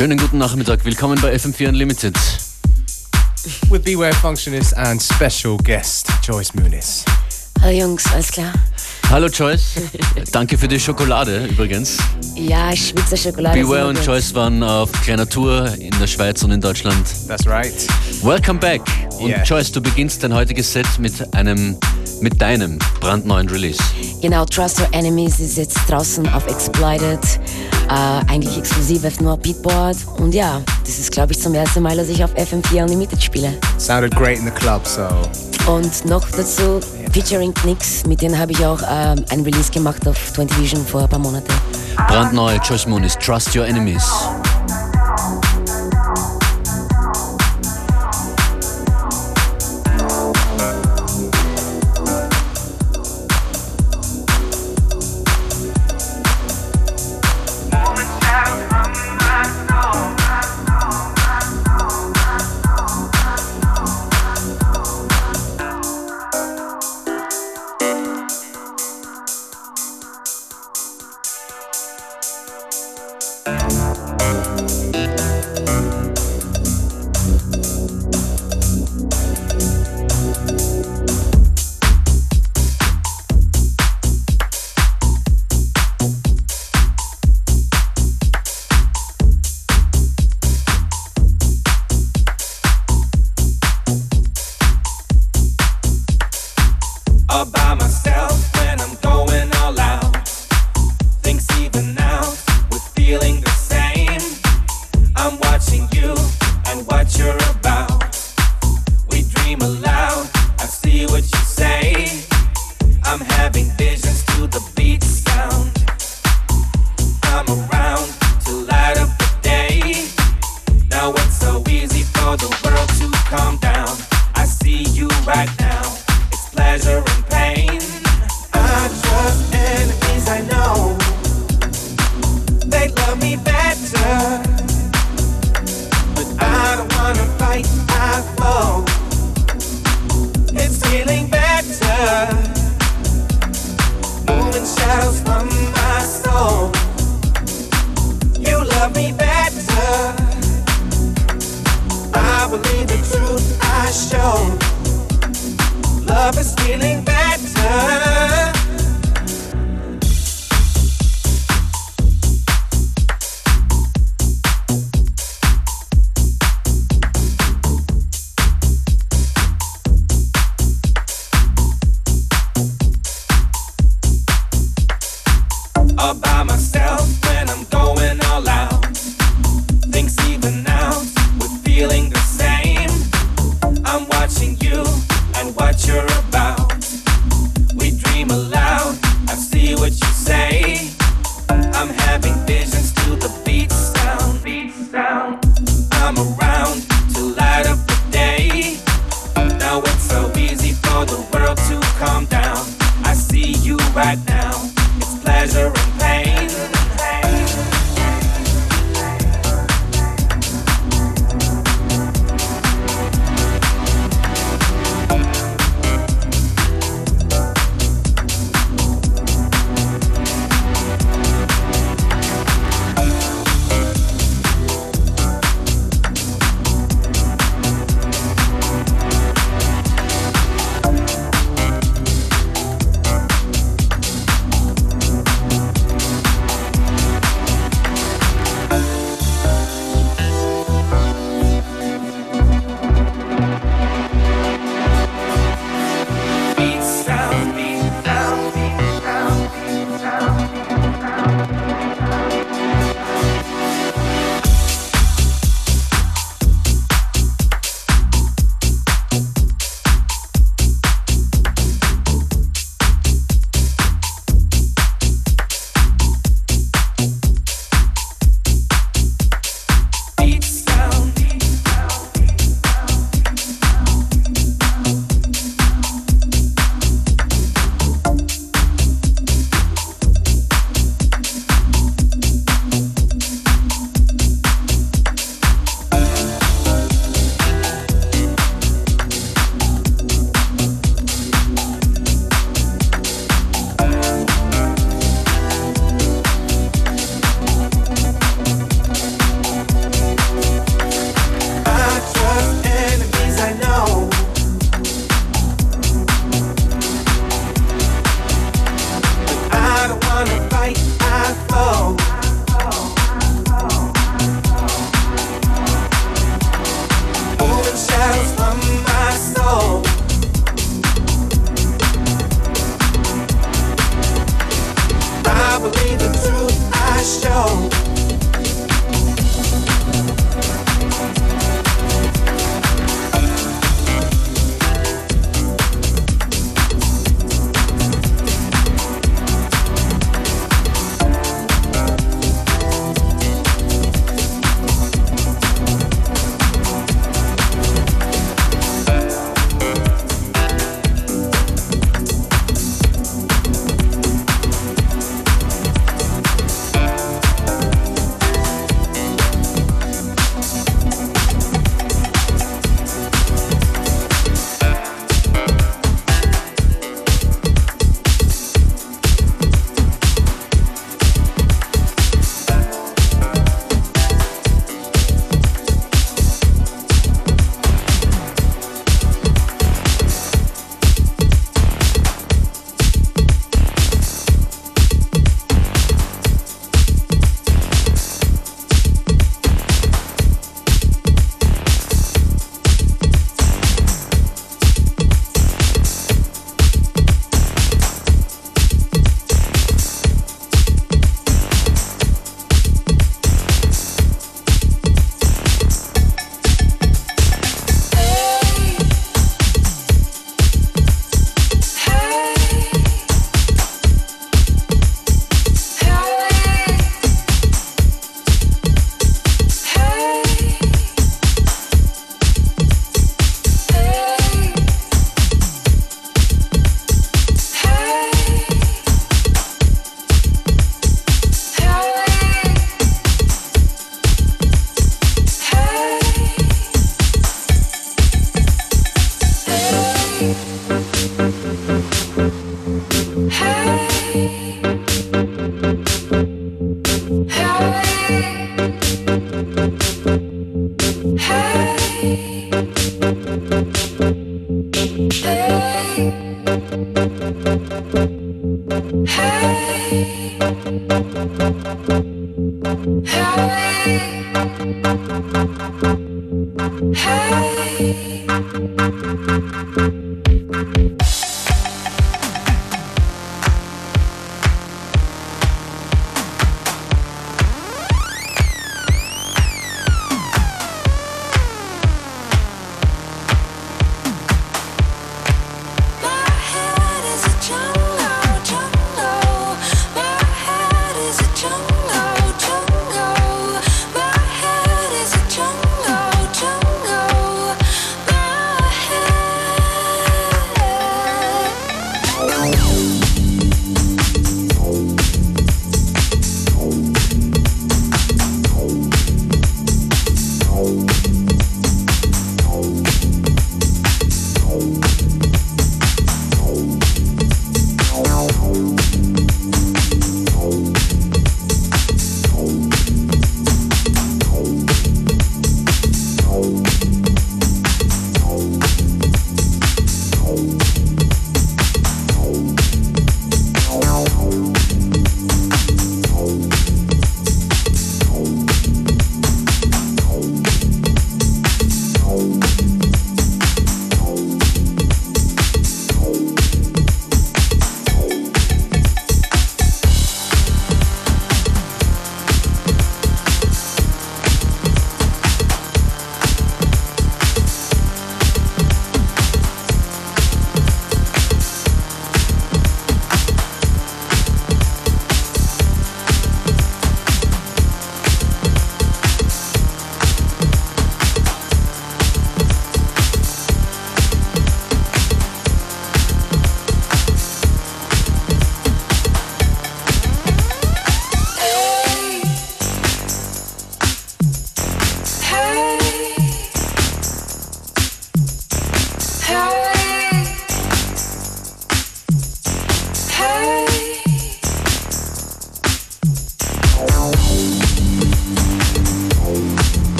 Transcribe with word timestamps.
Schönen 0.00 0.16
guten 0.16 0.38
Nachmittag, 0.38 0.82
willkommen 0.86 1.20
bei 1.20 1.34
FM4 1.34 1.68
Unlimited. 1.68 2.16
With 3.68 3.82
Beware 3.82 4.14
Functionist 4.14 4.74
and 4.74 5.02
special 5.02 5.58
guest 5.58 6.06
Joyce 6.26 6.54
Muniz. 6.54 7.04
Hallo 7.60 7.78
Jungs, 7.78 8.10
alles 8.10 8.32
klar? 8.32 8.50
Hallo 9.10 9.26
Joyce, 9.26 9.74
danke 10.32 10.56
für 10.56 10.68
die 10.68 10.80
Schokolade 10.80 11.44
übrigens. 11.48 11.98
Ja, 12.34 12.74
Schweizer 12.74 13.18
Schokolade. 13.18 13.60
Beware 13.60 13.88
und 13.88 14.02
Joyce 14.02 14.34
waren 14.34 14.62
auf 14.62 14.90
kleiner 15.02 15.28
Tour 15.28 15.70
in 15.78 15.90
der 16.00 16.06
Schweiz 16.06 16.42
und 16.42 16.52
in 16.52 16.62
Deutschland. 16.62 17.06
That's 17.28 17.46
right. 17.46 17.74
Welcome 18.22 18.58
back. 18.58 18.80
Und 19.18 19.28
Yeah. 19.28 19.42
Joyce, 19.42 19.70
du 19.70 19.82
beginnst 19.82 20.24
dein 20.24 20.32
heutiges 20.32 20.72
Set 20.72 20.86
mit 20.98 21.12
einem, 21.34 21.76
mit 22.20 22.40
deinem 22.40 22.78
brandneuen 23.00 23.48
Release. 23.48 23.82
Genau, 24.20 24.44
Trust 24.44 24.80
Your 24.80 24.88
Enemies 24.92 25.40
ist 25.40 25.56
jetzt 25.56 25.78
draußen 25.88 26.28
auf 26.32 26.46
Exploited. 26.46 27.18
Äh, 27.88 28.30
eigentlich 28.30 28.56
exklusiv 28.56 29.04
auf 29.04 29.20
nur 29.20 29.36
Beatboard. 29.36 29.96
Und 30.18 30.34
ja, 30.34 30.60
das 30.84 30.98
ist 30.98 31.10
glaube 31.10 31.32
ich 31.32 31.40
zum 31.40 31.54
ersten 31.54 31.82
Mal, 31.82 31.96
dass 31.96 32.08
ich 32.08 32.22
auf 32.22 32.34
FM4 32.34 32.82
Unlimited 32.82 33.22
spiele. 33.22 33.52
Sounded 33.78 34.14
great 34.14 34.38
in 34.38 34.44
the 34.44 34.50
club, 34.50 34.86
so 34.86 35.08
Und 35.70 36.04
noch 36.04 36.28
dazu 36.30 36.80
featuring 37.12 37.52
Knicks, 37.54 38.04
mit 38.06 38.22
denen 38.22 38.38
habe 38.38 38.52
ich 38.52 38.64
auch 38.64 38.80
ähm, 38.88 39.24
ein 39.30 39.40
Release 39.42 39.70
gemacht 39.72 40.06
auf 40.06 40.32
20 40.32 40.60
Vision 40.60 40.86
vor 40.86 41.02
ein 41.02 41.08
paar 41.08 41.18
Monaten. 41.18 41.52
Brandneu, 42.08 42.56
Joyce 42.64 42.86
Moonis, 42.86 43.16
Trust 43.18 43.54
Your 43.56 43.66
Enemies. 43.66 44.04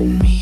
me. 0.00 0.33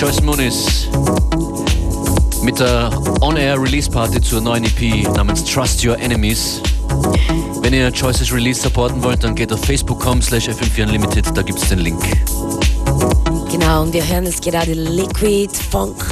Joyce 0.00 0.22
Muniz 0.22 0.88
mit 2.42 2.58
der 2.58 2.90
On-Air 3.20 3.60
Release 3.60 3.90
Party 3.90 4.18
zur 4.18 4.40
neuen 4.40 4.64
EP 4.64 5.06
namens 5.14 5.44
Trust 5.44 5.84
Your 5.84 5.98
Enemies. 5.98 6.62
Wenn 7.60 7.74
ihr 7.74 7.86
Joyce's 7.90 8.32
Release 8.32 8.62
supporten 8.62 9.02
wollt, 9.02 9.22
dann 9.22 9.34
geht 9.34 9.52
auf 9.52 9.62
facebook.com 9.62 10.22
slash 10.22 10.48
fm4 10.48 10.84
unlimited, 10.84 11.26
da 11.36 11.42
gibt's 11.42 11.68
den 11.68 11.80
Link. 11.80 12.00
Genau, 13.52 13.82
und 13.82 13.92
wir 13.92 14.02
hören 14.08 14.24
jetzt 14.24 14.42
gerade 14.42 14.72
Liquid 14.72 15.54
Funk. 15.70 16.02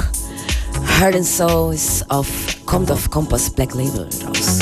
Heart 0.99 1.15
and 1.15 1.25
Soul 1.25 1.73
ist 1.73 2.05
auf, 2.11 2.27
kommt 2.67 2.91
auf 2.91 3.09
Compass 3.09 3.49
Black 3.49 3.73
Label 3.73 4.07
raus. 4.23 4.59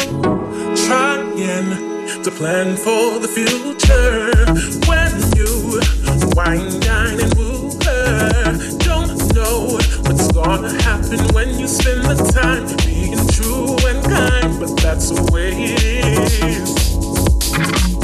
Trying 0.87 2.23
to 2.23 2.31
plan 2.31 2.77
for 2.77 3.19
the 3.21 3.27
future 3.27 4.31
when 4.87 5.11
you 5.35 5.81
wine, 6.33 6.79
dine 6.79 7.19
and 7.21 7.46
gonna 10.47 10.81
happen 10.81 11.19
when 11.33 11.60
you 11.60 11.67
spend 11.67 12.03
the 12.03 12.15
time 12.31 12.65
being 12.86 13.17
true 13.27 13.75
and 13.86 14.01
kind, 14.05 14.57
but 14.62 14.77
that's 14.77 15.10
the 15.10 15.21
way 15.33 15.51
it 15.51 15.83
is. 15.83 17.96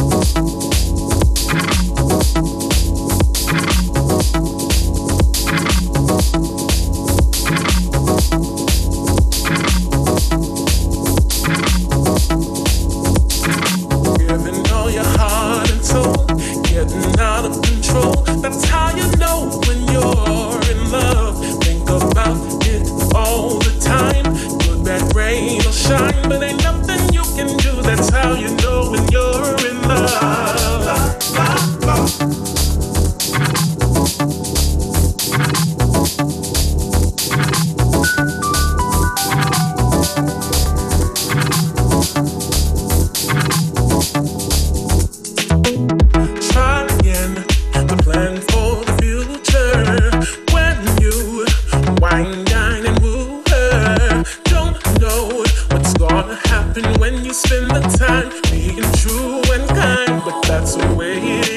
time, 58.13 58.41
being 58.51 58.91
true 58.93 59.41
and 59.53 59.67
kind, 59.69 60.21
but 60.25 60.41
that's 60.43 60.75
the 60.75 60.93
way 60.95 61.17
it 61.17 61.47
is. 61.47 61.52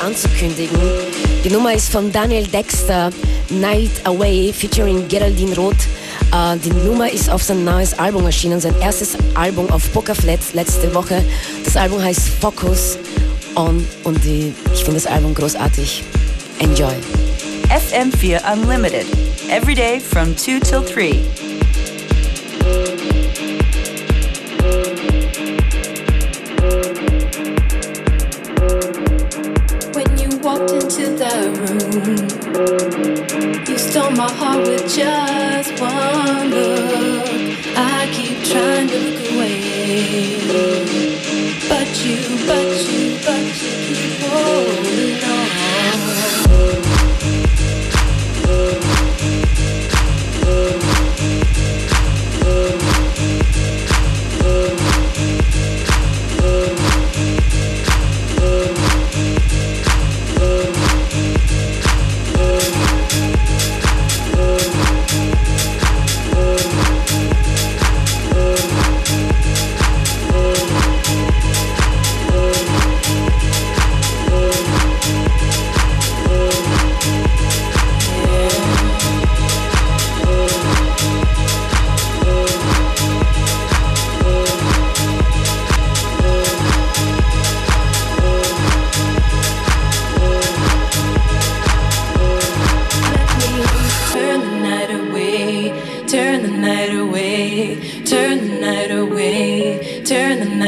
Anzukündigen. 0.00 0.78
Die 1.44 1.50
Nummer 1.50 1.74
ist 1.74 1.90
von 1.90 2.10
Daniel 2.10 2.46
Dexter, 2.46 3.10
Night 3.50 3.90
Away, 4.04 4.52
featuring 4.52 5.06
Geraldine 5.08 5.54
Roth. 5.56 5.86
Uh, 6.32 6.56
die 6.62 6.70
Nummer 6.86 7.10
ist 7.10 7.30
auf 7.30 7.42
sein 7.42 7.64
neues 7.64 7.98
Album 7.98 8.26
erschienen, 8.26 8.60
sein 8.60 8.74
erstes 8.80 9.16
Album 9.34 9.70
auf 9.70 9.92
Pokerflats 9.92 10.52
letzte 10.52 10.92
Woche. 10.94 11.24
Das 11.64 11.76
Album 11.76 12.02
heißt 12.02 12.28
Focus 12.40 12.98
On 13.54 13.84
und 14.04 14.22
die, 14.24 14.52
ich 14.74 14.84
finde 14.84 15.00
das 15.00 15.06
Album 15.06 15.34
großartig. 15.34 16.02
Enjoy. 16.58 16.92
FM4 17.68 18.40
Unlimited, 18.52 19.06
every 19.50 19.74
day 19.74 20.00
from 20.00 20.36
2 20.36 20.60
till 20.60 20.82
3. 20.82 21.37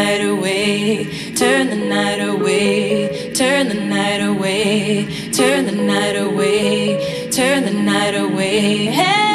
night 0.03 0.23
away, 0.23 1.35
turn 1.35 1.69
the 1.69 1.77
night 1.77 2.21
away, 2.21 3.33
turn 3.35 3.69
the 3.69 3.75
night 3.75 4.23
away, 4.23 5.07
turn 5.31 5.67
the 5.67 5.73
night 5.73 6.17
away, 6.17 7.31
turn 7.31 7.65
the 7.65 7.71
night 7.71 8.15
away. 8.15 8.87
Hey! 8.87 9.30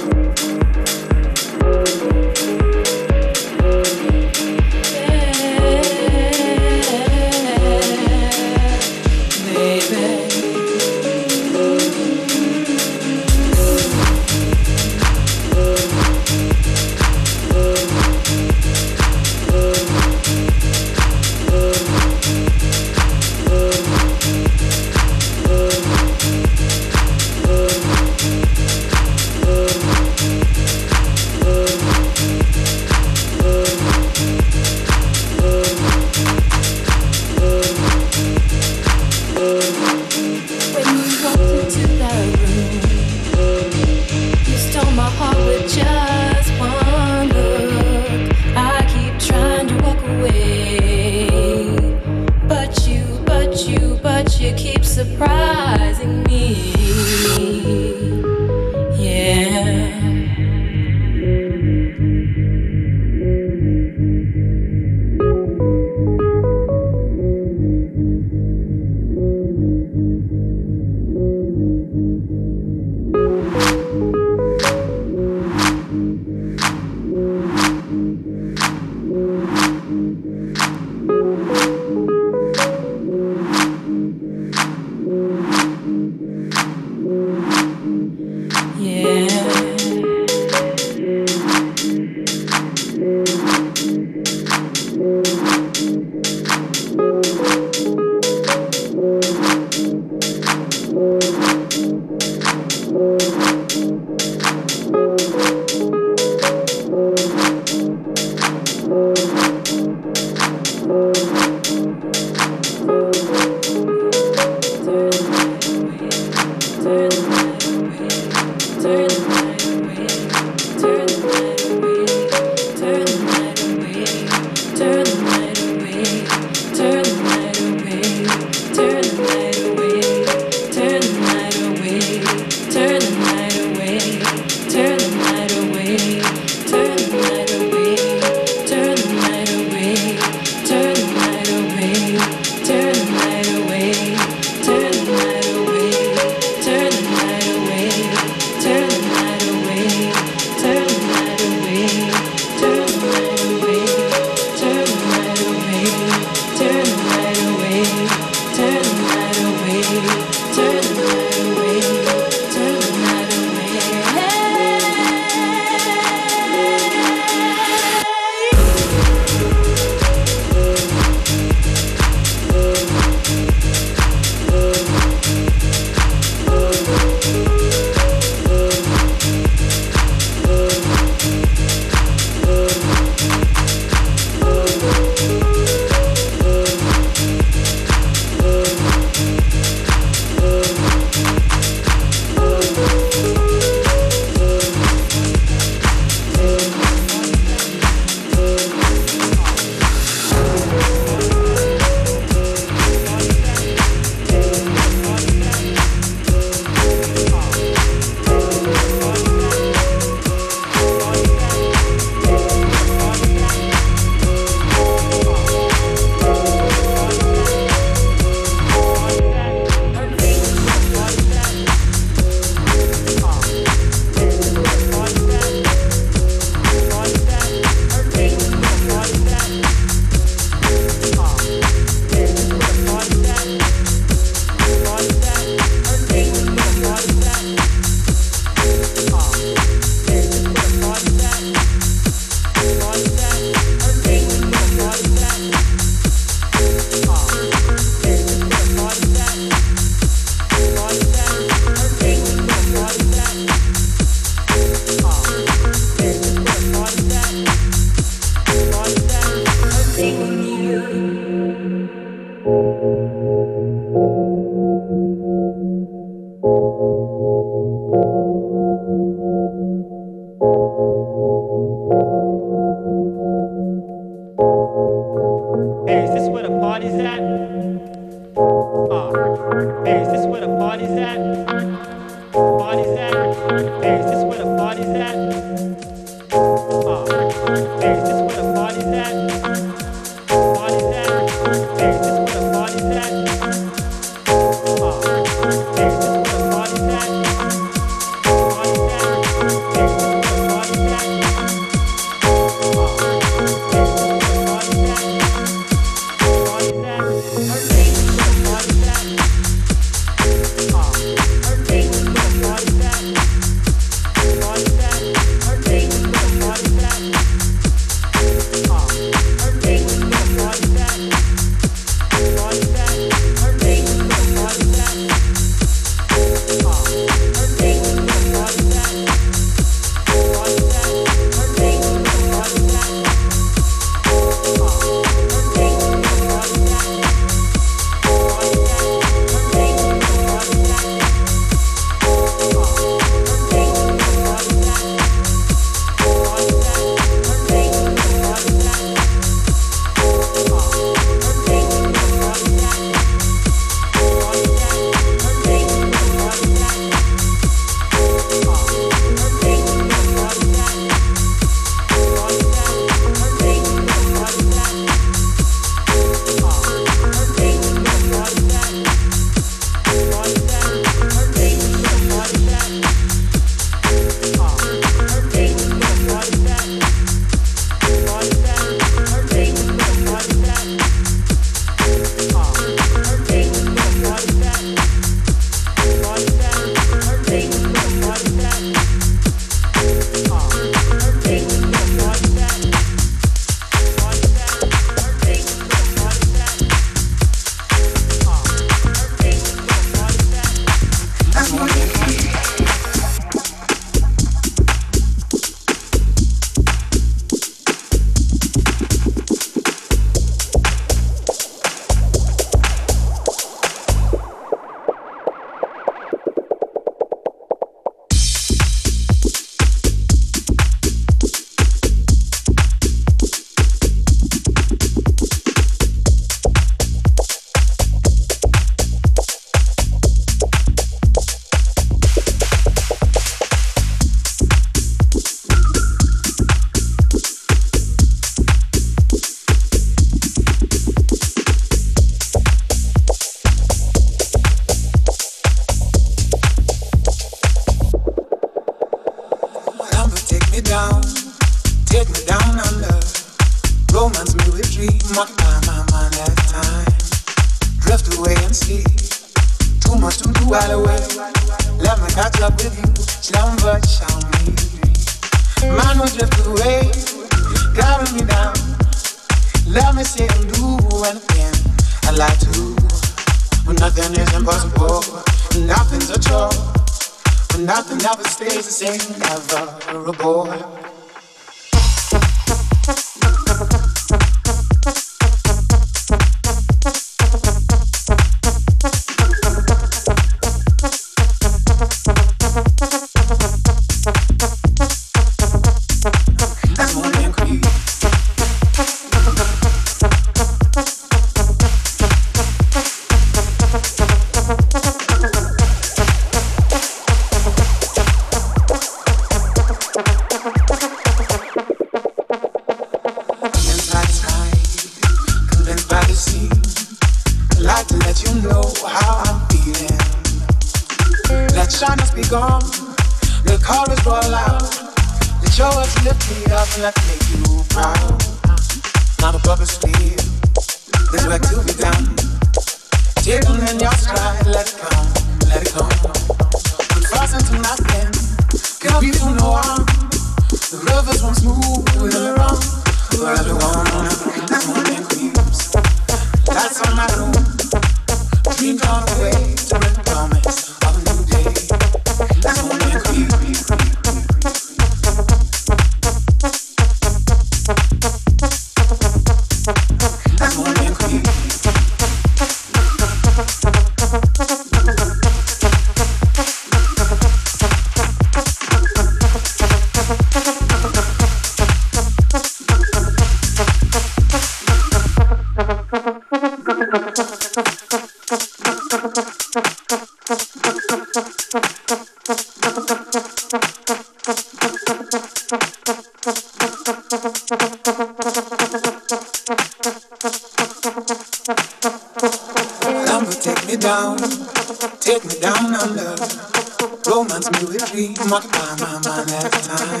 Romance 597.10 597.50
me 597.50 597.66
with 597.66 597.90
dreams. 597.90 598.24
Multiply 598.30 598.76
my 598.78 598.92
mind 599.02 599.30
a 599.30 599.50
time. 599.50 600.00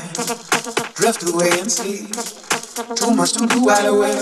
Drift 0.94 1.28
away 1.28 1.50
and 1.58 1.66
sleep. 1.66 2.06
Too 2.94 3.10
much 3.16 3.32
to 3.32 3.48
do 3.48 3.66
right 3.66 3.84
away. 3.84 4.14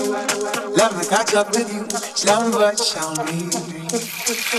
Let 0.73 0.97
me 0.97 1.05
catch 1.05 1.35
up 1.35 1.51
with 1.51 1.71
you. 1.71 1.85
Slumber 2.17 2.75
shall 2.75 3.13
me. 3.25 3.45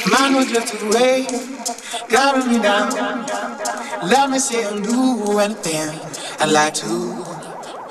Mine 0.06 0.34
will 0.36 0.46
drift 0.46 0.80
away. 0.80 1.26
Carry 2.08 2.44
me 2.46 2.62
down. 2.62 2.92
Let 4.06 4.30
me 4.30 4.38
say 4.38 4.62
and 4.62 4.84
do 4.84 5.40
anything 5.40 5.90
I 6.38 6.46
like 6.46 6.74
to. 6.74 6.86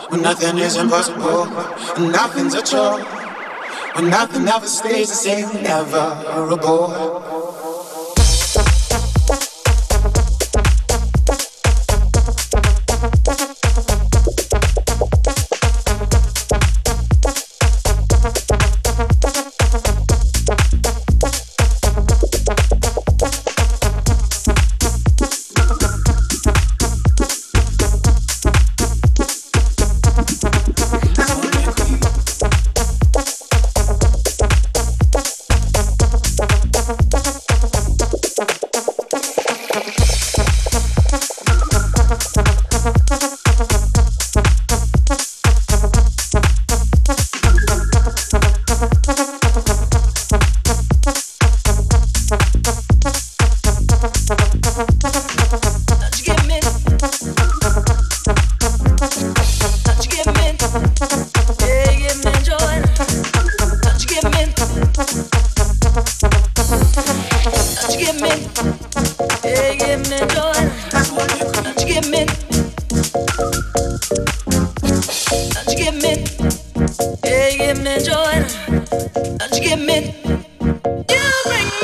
When 0.07 0.21
nothing 0.21 0.57
is 0.59 0.77
impossible. 0.77 1.47
And 1.97 2.13
nothing's 2.13 2.53
a 2.53 2.61
chore. 2.61 3.01
When 3.95 4.09
nothing 4.09 4.47
ever 4.47 4.67
stays 4.67 5.09
the 5.09 5.15
same. 5.15 5.63
Never 5.63 6.53
a 6.53 6.55
bore. 6.55 7.59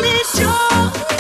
It's 0.07 0.39
your. 0.39 1.14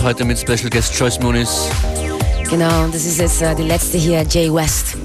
FM4 0.00 0.02
Unlimited 0.02 0.02
heute 0.02 0.24
mit 0.24 0.38
Special 0.38 0.70
Guest 0.70 0.98
Joyce 0.98 1.20
Muniz. 1.20 1.68
Genau, 2.48 2.86
das 2.88 3.04
ist 3.04 3.18
jetzt 3.18 3.42
äh, 3.42 3.54
die 3.54 3.64
letzte 3.64 3.98
hier, 3.98 4.24
Jay 4.28 4.52
West. 4.52 4.96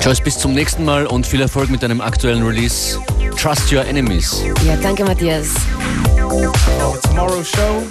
Joyce, 0.00 0.20
bis 0.20 0.38
zum 0.38 0.54
nächsten 0.54 0.84
Mal 0.84 1.06
und 1.06 1.26
viel 1.26 1.40
Erfolg 1.40 1.70
mit 1.70 1.82
deinem 1.82 2.00
aktuellen 2.00 2.42
Release 2.42 2.98
Trust 3.36 3.72
Your 3.72 3.84
Enemies. 3.84 4.42
Ja, 4.66 4.76
danke 4.76 5.04
Matthias. 5.04 5.48
Oh, 6.22 6.52
tomorrow 7.02 7.44
show. 7.44 7.82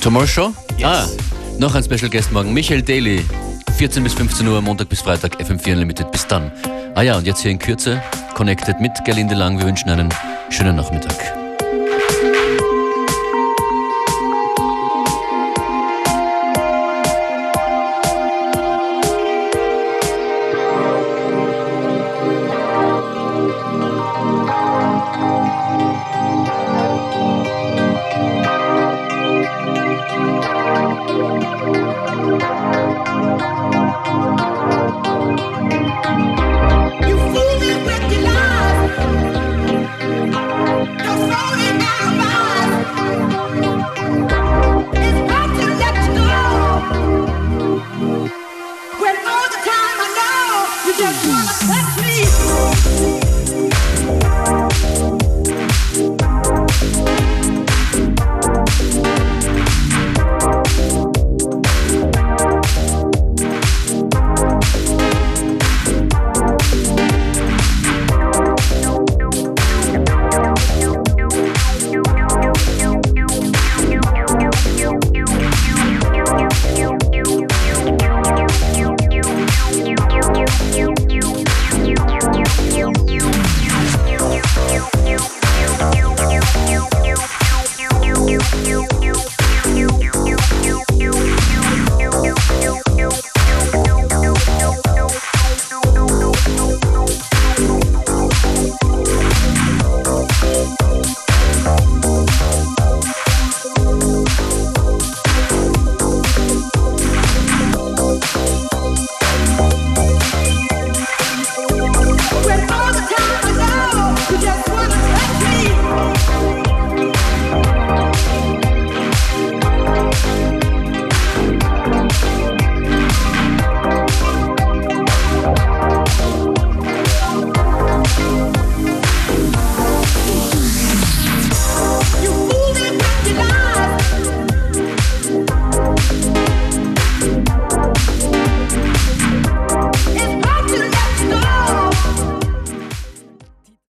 Tomorrow 0.00 0.26
Show? 0.26 0.52
Yes. 0.76 0.86
Ah, 0.86 1.06
noch 1.58 1.74
ein 1.74 1.82
Special 1.82 2.10
Guest 2.10 2.30
morgen. 2.30 2.52
Michael 2.52 2.82
Daly, 2.82 3.24
14 3.78 4.02
bis 4.02 4.12
15 4.12 4.46
Uhr, 4.46 4.60
Montag 4.60 4.88
bis 4.90 5.00
Freitag, 5.00 5.40
FM4 5.40 5.72
Unlimited. 5.72 6.10
Bis 6.12 6.26
dann. 6.26 6.52
Ah 6.94 7.02
ja, 7.02 7.16
und 7.16 7.26
jetzt 7.26 7.40
hier 7.40 7.50
in 7.50 7.58
Kürze, 7.58 8.02
connected 8.34 8.80
mit 8.80 8.92
Gerlinde 9.04 9.34
Lang. 9.34 9.58
Wir 9.58 9.66
wünschen 9.66 9.88
einen 9.88 10.10
schönen 10.50 10.76
Nachmittag. 10.76 11.43